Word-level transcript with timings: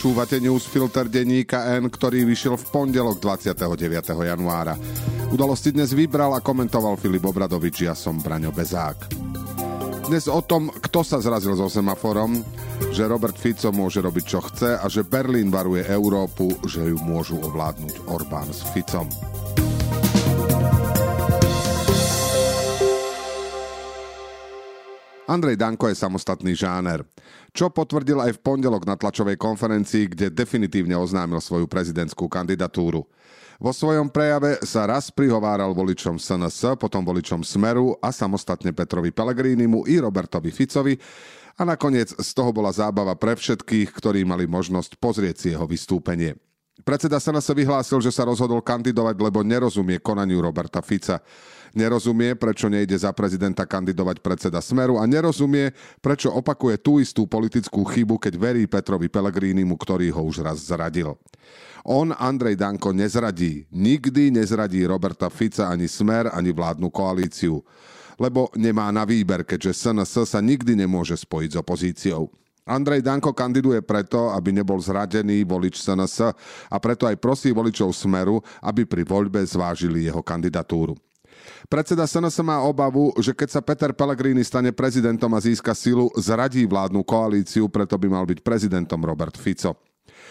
Počúvate 0.00 0.40
newsfilter 0.40 1.12
denníka 1.12 1.76
N, 1.76 1.92
ktorý 1.92 2.24
vyšiel 2.24 2.56
v 2.56 2.64
pondelok 2.72 3.20
29. 3.20 3.76
januára. 4.24 4.72
Udalosti 5.28 5.76
dnes 5.76 5.92
vybral 5.92 6.32
a 6.32 6.40
komentoval 6.40 6.96
Filip 6.96 7.20
Obradovič, 7.20 7.84
ja 7.84 7.92
som 7.92 8.16
Braňo 8.16 8.48
Bezák. 8.48 9.12
Dnes 10.08 10.24
o 10.24 10.40
tom, 10.40 10.72
kto 10.72 11.04
sa 11.04 11.20
zrazil 11.20 11.52
so 11.52 11.68
semaforom, 11.68 12.32
že 12.96 13.04
Robert 13.04 13.36
Fico 13.36 13.68
môže 13.76 14.00
robiť 14.00 14.24
čo 14.24 14.40
chce 14.40 14.80
a 14.80 14.88
že 14.88 15.04
Berlín 15.04 15.52
varuje 15.52 15.84
Európu, 15.84 16.48
že 16.64 16.80
ju 16.80 16.96
môžu 17.04 17.36
ovládnuť 17.36 18.08
Orbán 18.08 18.48
s 18.56 18.64
Ficom. 18.72 19.04
Andrej 25.30 25.62
Danko 25.62 25.86
je 25.86 25.94
samostatný 25.94 26.58
žáner, 26.58 27.06
čo 27.54 27.70
potvrdil 27.70 28.18
aj 28.18 28.34
v 28.34 28.42
pondelok 28.42 28.82
na 28.82 28.98
tlačovej 28.98 29.38
konferencii, 29.38 30.10
kde 30.10 30.26
definitívne 30.34 30.98
oznámil 30.98 31.38
svoju 31.38 31.70
prezidentskú 31.70 32.26
kandidatúru. 32.26 33.06
Vo 33.62 33.70
svojom 33.70 34.10
prejave 34.10 34.58
sa 34.66 34.90
raz 34.90 35.14
prihováral 35.14 35.70
voličom 35.70 36.18
SNS, 36.18 36.74
potom 36.74 37.06
voličom 37.06 37.46
Smeru 37.46 37.94
a 38.02 38.10
samostatne 38.10 38.74
Petrovi 38.74 39.14
Pelegrínimu 39.14 39.86
i 39.86 40.02
Robertovi 40.02 40.50
Ficovi 40.50 40.98
a 41.54 41.62
nakoniec 41.62 42.10
z 42.10 42.30
toho 42.34 42.50
bola 42.50 42.74
zábava 42.74 43.14
pre 43.14 43.38
všetkých, 43.38 43.94
ktorí 43.94 44.26
mali 44.26 44.50
možnosť 44.50 44.98
pozrieť 44.98 45.36
si 45.46 45.48
jeho 45.54 45.68
vystúpenie. 45.70 46.34
Predseda 46.80 47.20
SNS 47.20 47.52
vyhlásil, 47.52 47.98
že 48.00 48.12
sa 48.14 48.24
rozhodol 48.24 48.64
kandidovať, 48.64 49.16
lebo 49.20 49.44
nerozumie 49.44 50.00
konaniu 50.00 50.40
Roberta 50.40 50.80
Fica. 50.80 51.20
Nerozumie, 51.70 52.34
prečo 52.34 52.66
nejde 52.66 52.98
za 52.98 53.14
prezidenta 53.14 53.62
kandidovať 53.62 54.18
predseda 54.18 54.58
Smeru 54.58 54.98
a 54.98 55.06
nerozumie, 55.06 55.70
prečo 56.02 56.34
opakuje 56.34 56.82
tú 56.82 56.98
istú 56.98 57.30
politickú 57.30 57.86
chybu, 57.86 58.18
keď 58.18 58.34
verí 58.34 58.66
Petrovi 58.66 59.06
Pelegrínimu, 59.06 59.78
ktorý 59.78 60.10
ho 60.10 60.26
už 60.26 60.42
raz 60.42 60.58
zradil. 60.66 61.14
On, 61.86 62.10
Andrej 62.10 62.58
Danko, 62.58 62.90
nezradí. 62.90 63.70
Nikdy 63.70 64.34
nezradí 64.34 64.82
Roberta 64.82 65.30
Fica 65.30 65.70
ani 65.70 65.86
Smer, 65.86 66.28
ani 66.34 66.50
vládnu 66.50 66.90
koalíciu. 66.90 67.62
Lebo 68.20 68.52
nemá 68.58 68.90
na 68.92 69.06
výber, 69.08 69.46
keďže 69.46 69.80
SNS 69.80 70.28
sa 70.28 70.40
nikdy 70.42 70.76
nemôže 70.76 71.16
spojiť 71.16 71.50
s 71.54 71.60
opozíciou. 71.62 72.28
Andrej 72.70 73.02
Danko 73.02 73.34
kandiduje 73.34 73.82
preto, 73.82 74.30
aby 74.30 74.54
nebol 74.54 74.78
zradený 74.78 75.42
volič 75.42 75.82
SNS 75.82 76.30
a 76.70 76.76
preto 76.78 77.10
aj 77.10 77.18
prosí 77.18 77.50
voličov 77.50 77.90
Smeru, 77.90 78.38
aby 78.62 78.86
pri 78.86 79.02
voľbe 79.02 79.42
zvážili 79.42 80.06
jeho 80.06 80.22
kandidatúru. 80.22 80.94
Predseda 81.66 82.06
SNS 82.06 82.46
má 82.46 82.62
obavu, 82.62 83.10
že 83.18 83.34
keď 83.34 83.48
sa 83.50 83.60
Peter 83.64 83.90
Pellegrini 83.90 84.46
stane 84.46 84.70
prezidentom 84.70 85.34
a 85.34 85.42
získa 85.42 85.74
silu, 85.74 86.06
zradí 86.14 86.62
vládnu 86.62 87.02
koalíciu, 87.02 87.66
preto 87.66 87.98
by 87.98 88.06
mal 88.06 88.24
byť 88.24 88.38
prezidentom 88.38 89.02
Robert 89.02 89.34
Fico. 89.34 89.89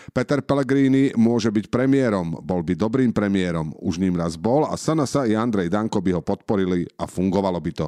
Peter 0.10 0.42
Pellegrini 0.42 1.14
môže 1.14 1.54
byť 1.54 1.70
premiérom, 1.70 2.40
bol 2.42 2.66
by 2.66 2.74
dobrým 2.74 3.12
premiérom, 3.14 3.74
už 3.80 4.02
ním 4.02 4.18
raz 4.18 4.40
bol 4.40 4.66
a 4.66 4.74
SNS 4.74 5.30
i 5.30 5.38
Andrej 5.38 5.70
Danko 5.70 6.02
by 6.02 6.18
ho 6.18 6.22
podporili 6.24 6.88
a 6.98 7.06
fungovalo 7.06 7.62
by 7.62 7.72
to. 7.74 7.88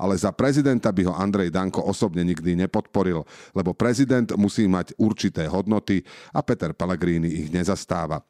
Ale 0.00 0.18
za 0.18 0.34
prezidenta 0.34 0.90
by 0.90 1.10
ho 1.10 1.14
Andrej 1.14 1.52
Danko 1.54 1.84
osobne 1.84 2.26
nikdy 2.26 2.58
nepodporil, 2.58 3.22
lebo 3.54 3.76
prezident 3.76 4.30
musí 4.34 4.66
mať 4.66 4.96
určité 4.98 5.46
hodnoty 5.46 6.02
a 6.34 6.42
Peter 6.42 6.74
Pellegrini 6.74 7.28
ich 7.28 7.48
nezastáva. 7.54 8.20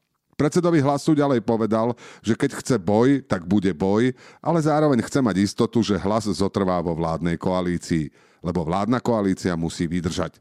Predsedovi 0.40 0.80
hlasu 0.80 1.12
ďalej 1.12 1.44
povedal, 1.44 1.92
že 2.24 2.32
keď 2.32 2.64
chce 2.64 2.76
boj, 2.80 3.20
tak 3.28 3.44
bude 3.44 3.76
boj, 3.76 4.16
ale 4.40 4.58
zároveň 4.64 5.04
chce 5.04 5.20
mať 5.20 5.36
istotu, 5.36 5.84
že 5.84 6.00
hlas 6.00 6.24
zotrvá 6.32 6.80
vo 6.80 6.96
vládnej 6.96 7.36
koalícii, 7.36 8.08
lebo 8.40 8.64
vládna 8.64 9.04
koalícia 9.04 9.52
musí 9.52 9.84
vydržať. 9.84 10.40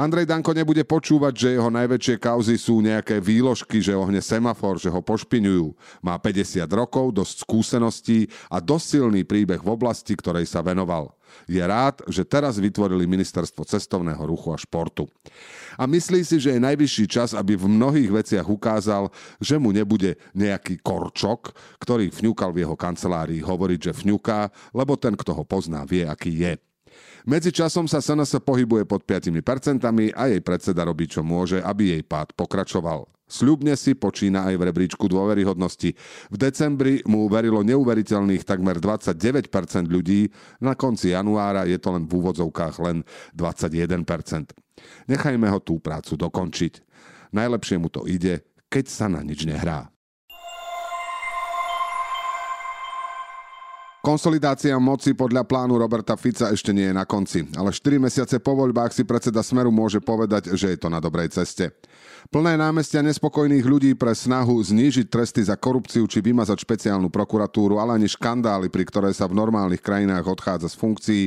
Andrej 0.00 0.32
Danko 0.32 0.56
nebude 0.56 0.80
počúvať, 0.80 1.34
že 1.36 1.48
jeho 1.60 1.68
najväčšie 1.68 2.16
kauzy 2.16 2.56
sú 2.56 2.80
nejaké 2.80 3.20
výložky, 3.20 3.84
že 3.84 3.92
ohne 3.92 4.24
semafor, 4.24 4.80
že 4.80 4.88
ho 4.88 5.04
pošpiňujú. 5.04 5.76
Má 6.00 6.16
50 6.16 6.64
rokov, 6.72 7.12
dosť 7.12 7.44
skúseností 7.44 8.24
a 8.48 8.64
dosť 8.64 8.96
silný 8.96 9.28
príbeh 9.28 9.60
v 9.60 9.68
oblasti, 9.68 10.16
ktorej 10.16 10.48
sa 10.48 10.64
venoval. 10.64 11.12
Je 11.44 11.60
rád, 11.60 12.00
že 12.08 12.24
teraz 12.24 12.56
vytvorili 12.56 13.04
ministerstvo 13.04 13.60
cestovného 13.68 14.24
ruchu 14.24 14.48
a 14.48 14.56
športu. 14.56 15.04
A 15.76 15.84
myslí 15.84 16.24
si, 16.24 16.40
že 16.40 16.56
je 16.56 16.64
najvyšší 16.64 17.04
čas, 17.04 17.36
aby 17.36 17.60
v 17.60 17.68
mnohých 17.68 18.24
veciach 18.24 18.48
ukázal, 18.48 19.12
že 19.36 19.60
mu 19.60 19.68
nebude 19.68 20.16
nejaký 20.32 20.80
korčok, 20.80 21.52
ktorý 21.76 22.08
vňukal 22.08 22.56
v 22.56 22.64
jeho 22.64 22.72
kancelárii 22.72 23.44
hovoriť, 23.44 23.92
že 23.92 24.00
vňuká, 24.00 24.72
lebo 24.72 24.96
ten, 24.96 25.12
kto 25.12 25.36
ho 25.36 25.44
pozná, 25.44 25.84
vie, 25.84 26.08
aký 26.08 26.32
je. 26.40 26.69
Medzi 27.28 27.52
časom 27.52 27.84
sa 27.84 28.00
SNS 28.00 28.40
pohybuje 28.40 28.88
pod 28.88 29.04
5% 29.04 29.84
a 30.16 30.22
jej 30.28 30.40
predseda 30.40 30.88
robí 30.88 31.04
čo 31.04 31.20
môže, 31.20 31.60
aby 31.60 31.96
jej 31.98 32.02
pád 32.02 32.32
pokračoval. 32.32 33.08
Sľubne 33.30 33.78
si 33.78 33.94
počína 33.94 34.50
aj 34.50 34.58
v 34.58 34.66
rebríčku 34.66 35.06
dôveryhodnosti. 35.06 35.94
V 36.34 36.36
decembri 36.36 36.98
mu 37.06 37.30
verilo 37.30 37.62
neuveriteľných 37.62 38.42
takmer 38.42 38.82
29% 38.82 39.86
ľudí, 39.86 40.26
na 40.58 40.74
konci 40.74 41.14
januára 41.14 41.62
je 41.70 41.78
to 41.78 41.94
len 41.94 42.10
v 42.10 42.18
úvodzovkách 42.18 42.74
len 42.82 43.06
21%. 43.38 44.50
Nechajme 45.06 45.46
ho 45.46 45.62
tú 45.62 45.78
prácu 45.78 46.18
dokončiť. 46.18 46.82
Najlepšie 47.30 47.78
mu 47.78 47.86
to 47.86 48.10
ide, 48.10 48.42
keď 48.66 48.84
sa 48.90 49.06
na 49.06 49.22
nič 49.22 49.46
nehrá. 49.46 49.94
Konsolidácia 54.00 54.80
moci 54.80 55.12
podľa 55.12 55.44
plánu 55.44 55.76
Roberta 55.76 56.16
Fica 56.16 56.48
ešte 56.48 56.72
nie 56.72 56.88
je 56.88 56.96
na 56.96 57.04
konci, 57.04 57.44
ale 57.52 57.68
4 57.68 58.00
mesiace 58.00 58.40
po 58.40 58.56
voľbách 58.56 58.96
si 58.96 59.04
predseda 59.04 59.44
Smeru 59.44 59.68
môže 59.68 60.00
povedať, 60.00 60.56
že 60.56 60.72
je 60.72 60.78
to 60.80 60.88
na 60.88 61.04
dobrej 61.04 61.28
ceste. 61.36 61.68
Plné 62.32 62.56
námestia 62.56 63.04
nespokojných 63.04 63.60
ľudí 63.60 63.92
pre 63.92 64.16
snahu 64.16 64.56
znížiť 64.56 65.04
tresty 65.04 65.44
za 65.44 65.60
korupciu 65.60 66.08
či 66.08 66.24
vymazať 66.24 66.64
špeciálnu 66.64 67.12
prokuratúru, 67.12 67.76
ale 67.76 68.00
ani 68.00 68.08
škandály, 68.08 68.72
pri 68.72 68.88
ktoré 68.88 69.12
sa 69.12 69.28
v 69.28 69.36
normálnych 69.36 69.84
krajinách 69.84 70.32
odchádza 70.32 70.72
z 70.72 70.80
funkcií, 70.80 71.22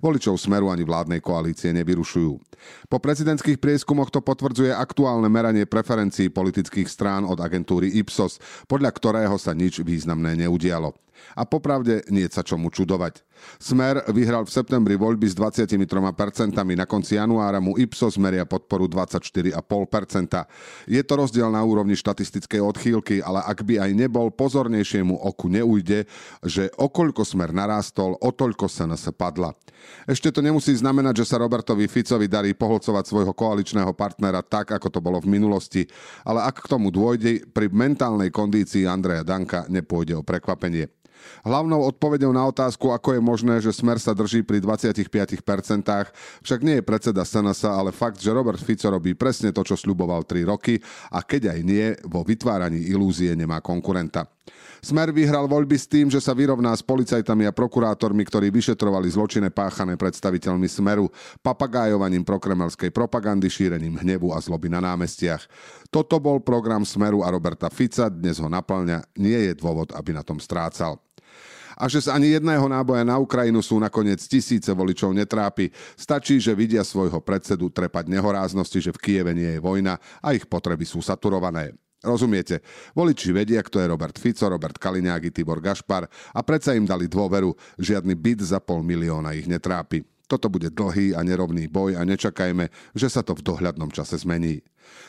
voličov 0.00 0.40
Smeru 0.40 0.72
ani 0.72 0.80
vládnej 0.80 1.20
koalície 1.20 1.76
nevyrušujú. 1.76 2.40
Po 2.88 3.04
prezidentských 3.04 3.60
prieskumoch 3.60 4.08
to 4.08 4.24
potvrdzuje 4.24 4.72
aktuálne 4.72 5.28
meranie 5.28 5.68
preferencií 5.68 6.32
politických 6.32 6.88
strán 6.88 7.28
od 7.28 7.36
agentúry 7.36 7.92
Ipsos, 8.00 8.40
podľa 8.64 8.96
ktorého 8.96 9.36
sa 9.36 9.52
nič 9.52 9.84
významné 9.84 10.40
neudialo. 10.40 10.96
A 11.34 11.42
popravde 11.48 12.06
nie 12.10 12.26
sa 12.30 12.46
čomu 12.46 12.70
čudovať. 12.70 13.26
Smer 13.58 14.06
vyhral 14.14 14.46
v 14.46 14.54
septembri 14.54 14.94
voľby 14.94 15.28
s 15.28 15.34
23%, 15.36 16.54
na 16.54 16.86
konci 16.86 17.18
januára 17.18 17.58
mu 17.58 17.76
Ipsos 17.76 18.16
meria 18.16 18.46
podporu 18.46 18.86
24,5%. 18.86 20.88
Je 20.88 21.02
to 21.02 21.14
rozdiel 21.14 21.50
na 21.50 21.60
úrovni 21.62 21.98
štatistickej 21.98 22.60
odchýlky, 22.62 23.16
ale 23.20 23.42
ak 23.44 23.66
by 23.66 23.84
aj 23.84 23.90
nebol, 23.94 24.30
pozornejšiemu 24.30 25.18
oku 25.18 25.50
neujde, 25.50 26.06
že 26.46 26.70
okoľko 26.78 27.22
Smer 27.24 27.50
narástol, 27.50 28.16
o 28.20 28.30
toľko 28.30 28.70
sa 28.70 28.86
nás 28.86 29.02
padla. 29.14 29.52
Ešte 30.08 30.32
to 30.32 30.40
nemusí 30.40 30.72
znamenať, 30.72 31.24
že 31.24 31.28
sa 31.28 31.40
Robertovi 31.40 31.88
Ficovi 31.88 32.28
darí 32.28 32.56
poholcovať 32.56 33.04
svojho 33.04 33.32
koaličného 33.36 33.92
partnera 33.92 34.40
tak, 34.40 34.72
ako 34.72 34.88
to 34.88 35.00
bolo 35.04 35.20
v 35.20 35.28
minulosti, 35.28 35.84
ale 36.24 36.44
ak 36.44 36.64
k 36.64 36.70
tomu 36.70 36.88
dôjde, 36.88 37.44
pri 37.52 37.68
mentálnej 37.68 38.32
kondícii 38.32 38.88
Andreja 38.88 39.24
Danka 39.24 39.68
nepôjde 39.68 40.16
o 40.16 40.26
prekvapenie. 40.26 40.88
Hlavnou 41.46 41.80
odpovedou 41.86 42.32
na 42.32 42.42
otázku, 42.48 42.90
ako 42.90 43.16
je 43.16 43.20
možné, 43.22 43.54
že 43.62 43.70
Smer 43.70 44.02
sa 44.02 44.16
drží 44.16 44.42
pri 44.42 44.58
25%, 44.58 45.38
však 46.42 46.60
nie 46.66 46.80
je 46.80 46.84
predseda 46.84 47.22
SNS, 47.22 47.70
ale 47.70 47.94
fakt, 47.94 48.18
že 48.18 48.34
Robert 48.34 48.58
Fico 48.58 48.90
robí 48.90 49.14
presne 49.14 49.54
to, 49.54 49.62
čo 49.62 49.78
sľuboval 49.78 50.26
3 50.26 50.42
roky 50.44 50.82
a 51.14 51.22
keď 51.22 51.54
aj 51.54 51.60
nie, 51.62 51.86
vo 52.08 52.26
vytváraní 52.26 52.90
ilúzie 52.90 53.32
nemá 53.38 53.62
konkurenta. 53.62 54.33
Smer 54.84 55.08
vyhral 55.16 55.48
voľby 55.48 55.80
s 55.80 55.88
tým, 55.88 56.12
že 56.12 56.20
sa 56.20 56.36
vyrovná 56.36 56.76
s 56.76 56.84
policajtami 56.84 57.48
a 57.48 57.56
prokurátormi, 57.56 58.20
ktorí 58.28 58.52
vyšetrovali 58.52 59.08
zločine 59.08 59.48
páchané 59.48 59.96
predstaviteľmi 59.96 60.68
Smeru, 60.68 61.08
papagájovaním 61.40 62.20
prokremelskej 62.20 62.92
propagandy, 62.92 63.48
šírením 63.48 63.96
hnevu 64.04 64.36
a 64.36 64.38
zloby 64.44 64.68
na 64.68 64.84
námestiach. 64.84 65.40
Toto 65.88 66.20
bol 66.20 66.44
program 66.44 66.84
Smeru 66.84 67.24
a 67.24 67.32
Roberta 67.32 67.72
Fica, 67.72 68.12
dnes 68.12 68.36
ho 68.36 68.48
naplňa, 68.52 69.16
nie 69.16 69.48
je 69.48 69.52
dôvod, 69.56 69.96
aby 69.96 70.12
na 70.12 70.20
tom 70.20 70.36
strácal 70.36 71.00
a 71.74 71.90
že 71.90 72.06
sa 72.06 72.14
ani 72.14 72.38
jedného 72.38 72.70
náboja 72.70 73.02
na 73.02 73.18
Ukrajinu 73.18 73.58
sú 73.58 73.82
nakoniec 73.82 74.22
tisíce 74.22 74.70
voličov 74.70 75.10
netrápi. 75.10 75.74
Stačí, 75.98 76.38
že 76.38 76.54
vidia 76.54 76.86
svojho 76.86 77.18
predsedu 77.18 77.66
trepať 77.66 78.06
nehoráznosti, 78.06 78.78
že 78.78 78.94
v 78.94 79.02
Kieve 79.02 79.34
nie 79.34 79.58
je 79.58 79.60
vojna 79.62 79.98
a 80.22 80.32
ich 80.32 80.46
potreby 80.46 80.86
sú 80.86 81.02
saturované. 81.02 81.74
Rozumiete? 82.04 82.60
Voliči 82.92 83.32
vedia, 83.34 83.64
kto 83.64 83.80
je 83.80 83.90
Robert 83.90 84.14
Fico, 84.20 84.44
Robert 84.46 84.76
Kaliňák 84.76 85.26
i 85.26 85.34
Tibor 85.34 85.58
Gašpar 85.58 86.06
a 86.06 86.40
predsa 86.44 86.76
im 86.76 86.84
dali 86.84 87.08
dôveru. 87.08 87.56
Žiadny 87.80 88.14
byt 88.14 88.44
za 88.44 88.60
pol 88.60 88.84
milióna 88.84 89.32
ich 89.32 89.48
netrápi. 89.48 90.13
Toto 90.24 90.48
bude 90.48 90.72
dlhý 90.72 91.12
a 91.12 91.20
nerovný 91.20 91.68
boj 91.68 92.00
a 92.00 92.02
nečakajme, 92.02 92.72
že 92.96 93.08
sa 93.12 93.20
to 93.20 93.36
v 93.36 93.44
dohľadnom 93.44 93.92
čase 93.92 94.16
zmení. 94.24 94.64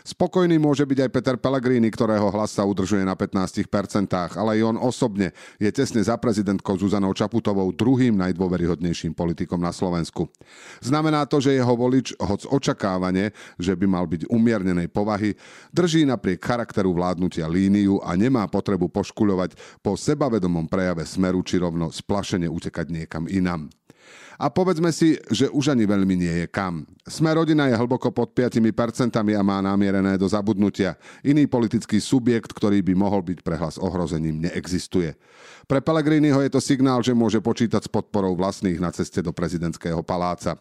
Spokojný 0.05 0.55
môže 0.61 0.85
byť 0.85 1.07
aj 1.07 1.09
Peter 1.11 1.35
Pellegrini, 1.35 1.89
ktorého 1.89 2.29
hlas 2.31 2.55
sa 2.55 2.63
udržuje 2.63 3.03
na 3.03 3.17
15%, 3.17 3.67
ale 4.37 4.59
aj 4.59 4.61
on 4.63 4.77
osobne 4.79 5.33
je 5.59 5.69
tesne 5.73 5.99
za 5.99 6.15
prezidentkou 6.15 6.77
Zuzanou 6.77 7.11
Čaputovou 7.11 7.67
druhým 7.73 8.15
najdôveryhodnejším 8.15 9.17
politikom 9.17 9.59
na 9.59 9.73
Slovensku. 9.75 10.29
Znamená 10.79 11.25
to, 11.27 11.41
že 11.41 11.57
jeho 11.57 11.75
volič, 11.75 12.15
hoc 12.21 12.47
očakávanie, 12.47 13.35
že 13.59 13.73
by 13.75 13.85
mal 13.89 14.05
byť 14.07 14.29
umiernenej 14.31 14.87
povahy, 14.91 15.35
drží 15.75 16.07
napriek 16.07 16.39
charakteru 16.39 16.95
vládnutia 16.95 17.49
líniu 17.49 17.99
a 17.99 18.15
nemá 18.15 18.47
potrebu 18.47 18.87
poškuľovať 18.91 19.81
po 19.83 19.97
sebavedomom 19.99 20.69
prejave 20.69 21.03
smeru 21.03 21.43
či 21.43 21.59
rovno 21.59 21.91
splašene 21.91 22.47
utekať 22.47 22.87
niekam 22.93 23.25
inam. 23.27 23.67
A 24.35 24.51
povedzme 24.51 24.91
si, 24.91 25.15
že 25.31 25.47
už 25.47 25.71
ani 25.71 25.87
veľmi 25.87 26.15
nie 26.19 26.33
je 26.43 26.47
kam. 26.51 26.83
Sme 27.07 27.31
rodina 27.31 27.71
je 27.71 27.79
hlboko 27.79 28.11
pod 28.11 28.35
5% 28.35 28.59
a 29.15 29.41
má 29.43 29.63
namierené 29.63 30.19
do 30.19 30.27
zabudnutia. 30.27 30.99
Iný 31.23 31.47
politický 31.47 32.03
subjekt, 32.03 32.51
ktorý 32.51 32.83
by 32.83 32.93
mohol 32.99 33.23
byť 33.23 33.39
pre 33.39 33.55
hlas 33.55 33.79
ohrozením, 33.79 34.43
neexistuje. 34.43 35.15
Pre 35.65 35.79
Pellegriniho 35.79 36.43
je 36.43 36.51
to 36.51 36.59
signál, 36.59 36.99
že 36.99 37.15
môže 37.15 37.39
počítať 37.39 37.87
s 37.87 37.89
podporou 37.89 38.35
vlastných 38.35 38.77
na 38.77 38.91
ceste 38.91 39.23
do 39.23 39.31
prezidentského 39.31 40.03
paláca. 40.03 40.59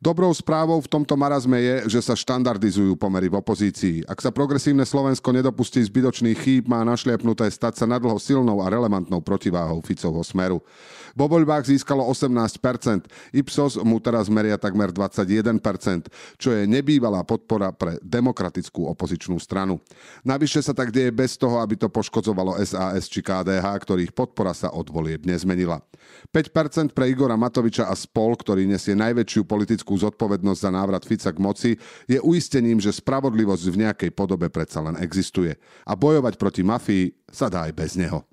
Dobrou 0.00 0.32
správou 0.32 0.80
v 0.80 0.88
tomto 0.88 1.12
marazme 1.12 1.60
je, 1.60 1.92
že 1.92 2.00
sa 2.00 2.16
štandardizujú 2.16 2.96
pomery 2.96 3.28
v 3.28 3.36
opozícii. 3.36 4.08
Ak 4.08 4.24
sa 4.24 4.32
progresívne 4.32 4.88
Slovensko 4.88 5.28
nedopustí 5.28 5.84
zbytočných 5.84 6.40
chýb, 6.40 6.72
má 6.72 6.80
našliapnuté 6.88 7.44
stať 7.52 7.84
sa 7.84 7.86
nadlho 7.86 8.16
silnou 8.16 8.64
a 8.64 8.72
relevantnou 8.72 9.20
protiváhou 9.20 9.84
Ficovho 9.84 10.24
smeru. 10.24 10.64
Vo 11.12 11.26
voľbách 11.28 11.68
získalo 11.68 12.06
18%, 12.08 13.12
Ipsos 13.36 13.76
mu 13.82 14.00
teraz 14.00 14.32
meria 14.32 14.56
takmer 14.56 14.88
21%, 14.88 16.08
čo 16.40 16.48
je 16.48 16.64
nebývalá 16.64 17.20
podpora 17.20 17.68
pre 17.68 18.00
demokratickú 18.00 18.88
opozičnú 18.96 19.36
stranu. 19.36 19.84
Navyše 20.24 20.64
sa 20.64 20.72
tak 20.72 20.96
deje 20.96 21.12
bez 21.12 21.36
toho, 21.36 21.60
aby 21.60 21.76
to 21.76 21.92
poškodzovalo 21.92 22.56
SAS 22.64 23.10
či 23.10 23.20
KDH, 23.20 23.66
ktorých 23.84 24.16
podpora 24.16 24.56
sa 24.56 24.72
od 24.72 24.88
volieb 24.88 25.28
nezmenila. 25.28 25.82
5% 26.30 26.94
pre 26.94 27.10
Igora 27.10 27.34
Matoviča 27.34 27.90
a 27.90 27.94
spol, 27.98 28.38
ktorý 28.38 28.64
nesie 28.64 28.94
najväčšiu 28.94 29.44
politickú 29.50 29.98
zodpovednosť 29.98 30.60
za 30.62 30.70
návrat 30.70 31.02
Fica 31.02 31.34
k 31.34 31.42
moci, 31.42 31.70
je 32.06 32.22
uistením, 32.22 32.78
že 32.78 32.94
spravodlivosť 32.94 33.66
v 33.66 33.80
nejakej 33.82 34.10
podobe 34.14 34.46
predsa 34.46 34.78
len 34.78 34.94
existuje. 35.02 35.58
A 35.82 35.98
bojovať 35.98 36.38
proti 36.38 36.62
mafii 36.62 37.10
sa 37.26 37.50
dá 37.50 37.66
aj 37.66 37.74
bez 37.74 37.98
neho. 37.98 38.29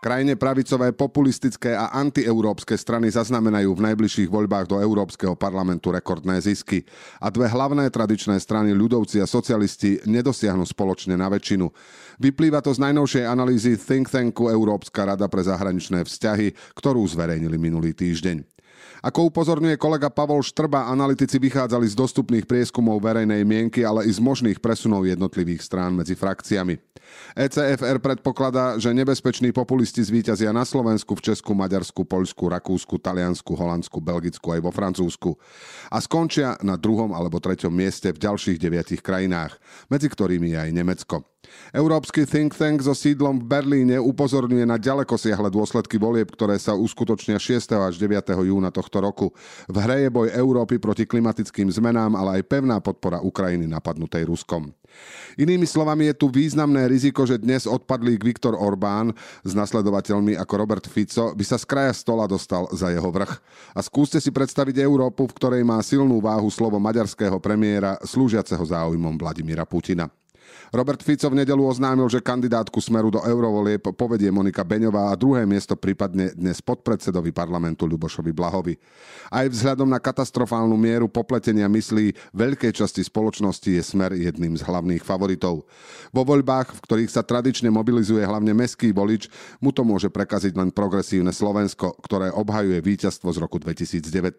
Krajine 0.00 0.32
pravicové, 0.32 0.96
populistické 0.96 1.76
a 1.76 1.92
antieurópske 1.92 2.72
strany 2.72 3.12
zaznamenajú 3.12 3.76
v 3.76 3.84
najbližších 3.92 4.32
voľbách 4.32 4.72
do 4.72 4.80
Európskeho 4.80 5.36
parlamentu 5.36 5.92
rekordné 5.92 6.40
zisky. 6.40 6.88
A 7.20 7.28
dve 7.28 7.44
hlavné 7.44 7.84
tradičné 7.92 8.40
strany, 8.40 8.72
ľudovci 8.72 9.20
a 9.20 9.28
socialisti, 9.28 10.00
nedosiahnu 10.08 10.64
spoločne 10.64 11.20
na 11.20 11.28
väčšinu. 11.28 11.68
Vyplýva 12.16 12.64
to 12.64 12.72
z 12.72 12.80
najnovšej 12.80 13.28
analýzy 13.28 13.76
think 13.76 14.08
tanku 14.08 14.48
Európska 14.48 15.04
rada 15.04 15.28
pre 15.28 15.44
zahraničné 15.44 16.00
vzťahy, 16.08 16.56
ktorú 16.80 17.04
zverejnili 17.04 17.60
minulý 17.60 17.92
týždeň. 17.92 18.40
Ako 19.00 19.32
upozorňuje 19.32 19.80
kolega 19.80 20.12
Pavol 20.12 20.44
Štrba, 20.44 20.92
analytici 20.92 21.40
vychádzali 21.40 21.88
z 21.88 21.94
dostupných 21.96 22.44
prieskumov 22.44 23.00
verejnej 23.00 23.44
mienky, 23.48 23.80
ale 23.80 24.04
i 24.04 24.12
z 24.12 24.20
možných 24.20 24.60
presunov 24.60 25.08
jednotlivých 25.08 25.64
strán 25.64 25.96
medzi 25.96 26.12
frakciami. 26.12 26.90
ECFR 27.34 27.98
predpokladá, 27.98 28.78
že 28.78 28.94
nebezpeční 28.94 29.50
populisti 29.50 30.02
zvíťazia 30.02 30.54
na 30.54 30.62
Slovensku, 30.62 31.14
v 31.18 31.32
Česku, 31.32 31.56
Maďarsku, 31.56 32.06
Poľsku, 32.06 32.46
Rakúsku, 32.46 32.94
Taliansku, 33.02 33.54
Holandsku, 33.54 33.98
Belgicku 33.98 34.54
aj 34.54 34.60
vo 34.62 34.70
Francúzsku 34.70 35.30
a 35.90 35.98
skončia 35.98 36.54
na 36.62 36.78
druhom 36.78 37.10
alebo 37.14 37.42
treťom 37.42 37.72
mieste 37.72 38.14
v 38.14 38.22
ďalších 38.22 38.58
deviatich 38.62 39.02
krajinách, 39.02 39.58
medzi 39.90 40.06
ktorými 40.06 40.54
je 40.54 40.58
aj 40.58 40.70
Nemecko. 40.70 41.16
Európsky 41.70 42.26
think 42.26 42.50
tank 42.52 42.82
so 42.82 42.92
sídlom 42.92 43.38
v 43.40 43.46
Berlíne 43.46 43.96
upozorňuje 44.02 44.66
na 44.66 44.74
ďaleko 44.74 45.14
siahle 45.14 45.48
dôsledky 45.54 46.02
volieb, 46.02 46.26
ktoré 46.34 46.58
sa 46.58 46.74
uskutočnia 46.74 47.38
6. 47.38 47.78
až 47.78 47.94
9. 47.94 48.26
júna 48.42 48.74
tohto 48.74 48.98
roku. 48.98 49.30
V 49.70 49.76
hre 49.78 50.04
je 50.04 50.10
boj 50.10 50.34
Európy 50.34 50.82
proti 50.82 51.06
klimatickým 51.06 51.70
zmenám, 51.70 52.18
ale 52.18 52.42
aj 52.42 52.50
pevná 52.50 52.82
podpora 52.82 53.22
Ukrajiny 53.22 53.70
napadnutej 53.70 54.26
Ruskom. 54.26 54.74
Inými 55.38 55.64
slovami 55.64 56.10
je 56.10 56.18
tu 56.18 56.26
významné 56.26 56.90
riziko, 56.90 57.22
že 57.22 57.38
dnes 57.38 57.70
odpadlík 57.70 58.26
Viktor 58.26 58.58
Orbán 58.58 59.14
s 59.46 59.54
nasledovateľmi 59.54 60.34
ako 60.34 60.54
Robert 60.58 60.90
Fico 60.90 61.32
by 61.38 61.44
sa 61.46 61.56
z 61.56 61.64
kraja 61.70 61.94
stola 61.94 62.26
dostal 62.26 62.66
za 62.74 62.90
jeho 62.90 63.08
vrch. 63.14 63.32
A 63.72 63.80
skúste 63.80 64.18
si 64.18 64.34
predstaviť 64.34 64.82
Európu, 64.82 65.30
v 65.30 65.36
ktorej 65.38 65.62
má 65.62 65.78
silnú 65.86 66.18
váhu 66.18 66.50
slovo 66.50 66.82
maďarského 66.82 67.38
premiéra 67.38 67.94
slúžiaceho 68.02 68.66
záujmom 68.66 69.14
Vladimíra 69.14 69.62
Putina. 69.62 70.10
Robert 70.70 71.02
Fico 71.02 71.26
v 71.26 71.42
nedelu 71.42 71.58
oznámil, 71.66 72.06
že 72.06 72.22
kandidátku 72.22 72.78
smeru 72.78 73.10
do 73.10 73.18
eurovolieb 73.26 73.82
povedie 73.98 74.30
Monika 74.30 74.62
Beňová 74.62 75.10
a 75.10 75.18
druhé 75.18 75.42
miesto 75.42 75.74
prípadne 75.74 76.30
dnes 76.30 76.62
podpredsedovi 76.62 77.34
parlamentu 77.34 77.90
Ľubošovi 77.90 78.30
Blahovi. 78.30 78.78
Aj 79.34 79.46
vzhľadom 79.50 79.90
na 79.90 79.98
katastrofálnu 79.98 80.78
mieru 80.78 81.10
popletenia 81.10 81.66
myslí 81.66 82.14
veľkej 82.30 82.70
časti 82.70 83.02
spoločnosti 83.02 83.66
je 83.66 83.82
smer 83.82 84.14
jedným 84.14 84.54
z 84.54 84.62
hlavných 84.62 85.02
favoritov. 85.02 85.66
Vo 86.14 86.22
voľbách, 86.22 86.78
v 86.78 86.82
ktorých 86.86 87.10
sa 87.10 87.26
tradične 87.26 87.70
mobilizuje 87.74 88.22
hlavne 88.22 88.54
meský 88.54 88.94
volič, 88.94 89.26
mu 89.58 89.74
to 89.74 89.82
môže 89.82 90.06
prekaziť 90.06 90.54
len 90.54 90.70
progresívne 90.70 91.34
Slovensko, 91.34 91.98
ktoré 92.02 92.30
obhajuje 92.30 92.78
víťazstvo 92.78 93.34
z 93.34 93.38
roku 93.42 93.58
2019. 93.58 94.38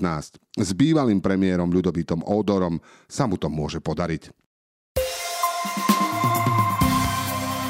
S 0.60 0.70
bývalým 0.72 1.20
premiérom 1.20 1.68
Ľudovítom 1.68 2.24
Ódorom 2.24 2.80
sa 3.12 3.28
mu 3.28 3.36
to 3.36 3.52
môže 3.52 3.84
podariť. 3.84 4.51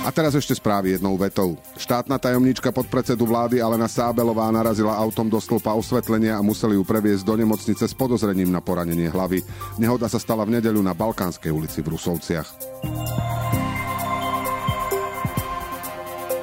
A 0.02 0.10
teraz 0.10 0.34
ešte 0.34 0.58
správy 0.58 0.98
jednou 0.98 1.14
vetou. 1.14 1.56
Štátna 1.78 2.18
tajomníčka 2.18 2.74
podpredsedu 2.74 3.24
vlády 3.24 3.62
Alena 3.62 3.86
Sábelová 3.86 4.50
narazila 4.50 4.98
autom 4.98 5.30
do 5.30 5.38
stĺpa 5.38 5.78
osvetlenia 5.78 6.36
a 6.36 6.44
museli 6.44 6.74
ju 6.76 6.84
previesť 6.84 7.22
do 7.22 7.38
nemocnice 7.38 7.86
s 7.86 7.94
podozrením 7.94 8.50
na 8.50 8.60
poranenie 8.60 9.08
hlavy. 9.08 9.46
Nehoda 9.78 10.10
sa 10.10 10.18
stala 10.18 10.44
v 10.44 10.58
nedeľu 10.58 10.82
na 10.82 10.98
Balkánskej 10.98 11.54
ulici 11.54 11.86
v 11.86 11.94
Rusovciach. 11.94 12.50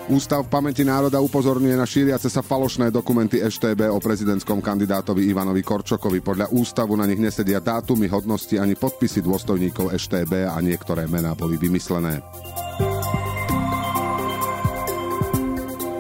Ústav 0.09 0.41
pamäti 0.49 0.89
národa 0.89 1.21
upozorňuje 1.21 1.77
na 1.77 1.85
šíriace 1.85 2.33
sa 2.33 2.41
falošné 2.41 2.89
dokumenty 2.89 3.45
EŠTB 3.45 3.93
o 3.93 4.01
prezidentskom 4.01 4.65
kandidátovi 4.65 5.29
Ivanovi 5.29 5.61
Korčokovi. 5.61 6.25
Podľa 6.25 6.49
ústavu 6.49 6.97
na 6.97 7.05
nich 7.05 7.21
nesedia 7.21 7.61
dátumy, 7.61 8.09
hodnosti 8.09 8.57
ani 8.57 8.73
podpisy 8.73 9.21
dôstojníkov 9.21 9.93
EŠTB 9.93 10.49
a 10.49 10.57
niektoré 10.65 11.05
mená 11.05 11.37
boli 11.37 11.61
vymyslené. 11.61 12.25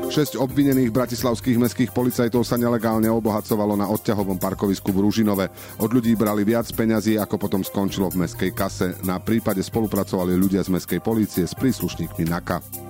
Šesť 0.08 0.40
obvinených 0.40 0.88
bratislavských 0.88 1.60
mestských 1.60 1.92
policajtov 1.92 2.40
sa 2.48 2.56
nelegálne 2.56 3.12
obohacovalo 3.12 3.76
na 3.76 3.92
odťahovom 3.92 4.40
parkovisku 4.40 4.88
v 4.88 5.04
Ružinove. 5.04 5.52
Od 5.84 5.90
ľudí 5.92 6.16
brali 6.16 6.48
viac 6.48 6.64
peňazí, 6.72 7.20
ako 7.20 7.36
potom 7.36 7.60
skončilo 7.60 8.08
v 8.08 8.24
meskej 8.24 8.56
kase. 8.56 8.96
Na 9.04 9.20
prípade 9.20 9.60
spolupracovali 9.60 10.32
ľudia 10.32 10.64
z 10.64 10.72
meskej 10.72 11.04
polície 11.04 11.44
s 11.44 11.52
príslušníkmi 11.52 12.24
NAKA. 12.24 12.87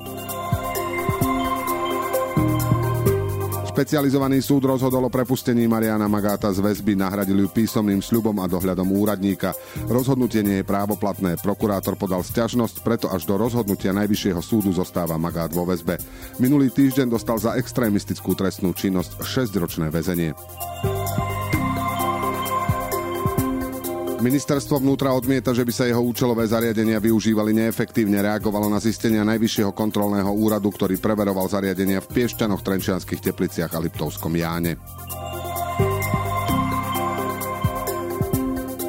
Špecializovaný 3.78 4.42
súd 4.42 4.66
rozhodol 4.66 5.06
o 5.06 5.14
prepustení 5.14 5.70
Mariana 5.70 6.10
Magáta 6.10 6.50
z 6.50 6.58
väzby, 6.58 6.98
nahradili 6.98 7.46
ju 7.46 7.62
písomným 7.62 8.02
sľubom 8.02 8.34
a 8.42 8.50
dohľadom 8.50 8.90
úradníka. 8.90 9.54
Rozhodnutie 9.86 10.42
nie 10.42 10.58
je 10.58 10.66
právoplatné. 10.66 11.38
Prokurátor 11.38 11.94
podal 11.94 12.26
sťažnosť, 12.26 12.82
preto 12.82 13.06
až 13.06 13.22
do 13.30 13.38
rozhodnutia 13.38 13.94
Najvyššieho 13.94 14.42
súdu 14.42 14.74
zostáva 14.74 15.14
Magát 15.14 15.54
vo 15.54 15.62
väzbe. 15.62 15.94
Minulý 16.42 16.74
týždeň 16.74 17.06
dostal 17.06 17.38
za 17.38 17.54
extrémistickú 17.54 18.34
trestnú 18.34 18.74
činnosť 18.74 19.22
6-ročné 19.22 19.94
väzenie. 19.94 20.34
Ministerstvo 24.18 24.82
vnútra 24.82 25.14
odmieta, 25.14 25.54
že 25.54 25.62
by 25.62 25.70
sa 25.70 25.86
jeho 25.86 26.02
účelové 26.02 26.42
zariadenia 26.42 26.98
využívali 26.98 27.54
neefektívne. 27.54 28.18
Reagovalo 28.18 28.66
na 28.66 28.82
zistenia 28.82 29.22
Najvyššieho 29.22 29.70
kontrolného 29.70 30.34
úradu, 30.34 30.74
ktorý 30.74 30.98
preveroval 30.98 31.46
zariadenia 31.46 32.02
v 32.02 32.10
Piešťanoch, 32.10 32.66
Trenčianských 32.66 33.22
tepliciach 33.30 33.70
a 33.70 33.78
Liptovskom 33.78 34.34
Jáne. 34.34 34.74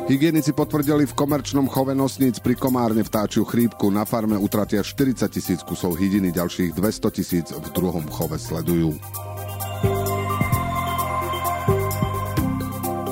Hygienici 0.09 0.57
potvrdili 0.57 1.05
v 1.05 1.13
komerčnom 1.13 1.69
chove 1.69 1.93
nosníc 1.93 2.41
pri 2.41 2.57
Komárne 2.57 3.05
vtáčiu 3.05 3.45
chrípku. 3.45 3.93
Na 3.93 4.09
farme 4.09 4.33
utratia 4.33 4.81
40 4.81 5.29
tisíc 5.29 5.61
kusov 5.61 5.93
hydiny, 6.01 6.33
ďalších 6.33 6.73
200 6.73 7.13
tisíc 7.13 7.53
v 7.53 7.67
druhom 7.69 8.09
chove 8.09 8.41
sledujú. 8.41 8.97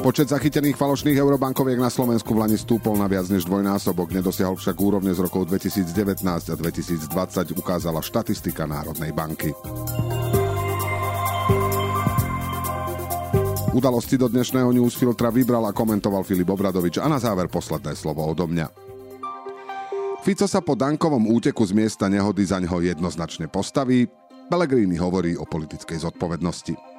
Počet 0.08 0.32
zachytených 0.32 0.80
falošných 0.80 1.20
eurobankoviek 1.20 1.84
na 1.84 1.92
Slovensku 1.92 2.32
v 2.32 2.40
Lani 2.40 2.56
stúpol 2.56 2.96
na 2.96 3.12
viac 3.12 3.28
než 3.28 3.44
dvojnásobok, 3.44 4.16
nedosiahol 4.16 4.56
však 4.56 4.80
úrovne 4.80 5.12
z 5.12 5.20
rokov 5.20 5.52
2019 5.52 6.24
a 6.24 6.56
2020, 6.56 7.12
ukázala 7.52 8.00
štatistika 8.00 8.64
Národnej 8.64 9.12
banky. 9.12 9.52
Udalosti 13.76 14.16
do 14.16 14.32
dnešného 14.32 14.72
newsfiltra 14.80 15.28
vybral 15.28 15.68
a 15.68 15.76
komentoval 15.76 16.24
Filip 16.24 16.56
Obradovič 16.56 17.04
a 17.04 17.12
na 17.12 17.20
záver 17.20 17.52
posledné 17.52 17.92
slovo 18.00 18.24
odo 18.24 18.48
mňa. 18.48 18.72
Fico 20.24 20.48
sa 20.48 20.64
po 20.64 20.80
Dankovom 20.80 21.28
úteku 21.36 21.68
z 21.68 21.76
miesta 21.76 22.08
nehody 22.08 22.48
za 22.48 22.64
ňoho 22.64 22.80
jednoznačne 22.80 23.52
postaví, 23.52 24.08
Pellegrini 24.48 24.96
hovorí 24.96 25.36
o 25.36 25.44
politickej 25.44 26.00
zodpovednosti. 26.00 26.97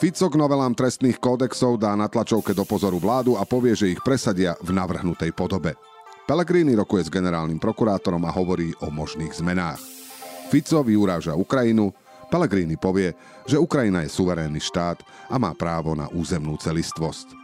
Fico 0.00 0.32
k 0.32 0.40
novelám 0.40 0.72
trestných 0.72 1.20
kódexov 1.20 1.76
dá 1.76 1.92
na 1.92 2.08
tlačovke 2.08 2.56
do 2.56 2.64
pozoru 2.64 2.96
vládu 2.96 3.36
a 3.36 3.44
povie, 3.44 3.76
že 3.76 3.92
ich 3.92 4.00
presadia 4.00 4.56
v 4.64 4.72
navrhnutej 4.72 5.36
podobe. 5.36 5.76
Pellegrini 6.24 6.72
rokuje 6.78 7.04
s 7.04 7.12
generálnym 7.12 7.58
prokurátorom 7.58 8.22
a 8.24 8.32
hovorí 8.32 8.72
o 8.80 8.88
možných 8.88 9.34
zmenách. 9.34 9.82
Fico 10.48 10.80
vyuráža 10.80 11.36
Ukrajinu, 11.36 11.92
Pellegrini 12.30 12.78
povie, 12.78 13.12
že 13.44 13.58
Ukrajina 13.58 14.06
je 14.06 14.14
suverénny 14.14 14.62
štát 14.62 15.02
a 15.26 15.36
má 15.36 15.50
právo 15.52 15.98
na 15.98 16.06
územnú 16.14 16.54
celistvosť. 16.56 17.34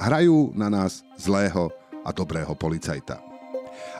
Hrajú 0.00 0.56
na 0.56 0.72
nás 0.72 1.04
zlého 1.20 1.68
a 2.02 2.10
dobrého 2.10 2.56
policajta. 2.56 3.20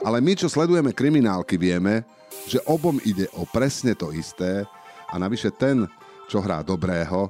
Ale 0.01 0.19
my, 0.19 0.33
čo 0.33 0.49
sledujeme 0.49 0.91
kriminálky, 0.91 1.55
vieme, 1.61 2.03
že 2.49 2.59
obom 2.65 2.97
ide 3.05 3.29
o 3.37 3.45
presne 3.45 3.93
to 3.93 4.09
isté 4.09 4.65
a 5.07 5.15
navyše 5.21 5.53
ten, 5.53 5.85
čo 6.25 6.41
hrá 6.41 6.65
dobrého, 6.65 7.29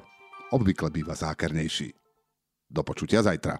obvykle 0.51 0.89
býva 0.89 1.15
zákernejší. 1.15 1.93
Do 2.69 2.83
počutia 2.83 3.23
zajtra. 3.23 3.57